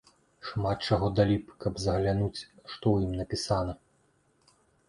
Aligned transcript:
Шмат 0.51 0.85
чаго 0.87 1.09
далі 1.19 1.35
б, 1.43 1.59
каб 1.65 1.73
заглянуць, 1.85 2.39
што 2.71 2.81
ў 2.81 3.09
ім 3.09 3.23
напісана. 3.23 3.73